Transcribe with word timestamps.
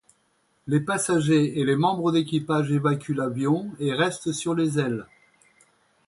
Les 0.65 0.79
passagers 0.79 1.59
et 1.59 1.63
les 1.63 1.75
membres 1.75 2.11
d'équipage 2.11 2.71
évacuent 2.71 3.13
l'avion 3.15 3.69
et 3.79 3.93
restent 3.93 4.31
sur 4.31 4.55
les 4.55 4.79
ailes. 4.79 5.05